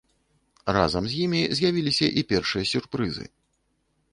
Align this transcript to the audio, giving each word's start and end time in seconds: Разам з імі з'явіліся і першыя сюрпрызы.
Разам 0.77 1.03
з 1.11 1.19
імі 1.25 1.41
з'явіліся 1.59 2.09
і 2.23 2.25
першыя 2.33 2.65
сюрпрызы. 2.73 3.25